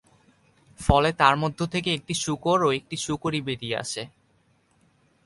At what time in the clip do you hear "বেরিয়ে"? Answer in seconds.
3.41-3.79